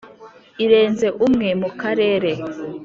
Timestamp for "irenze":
0.63-1.07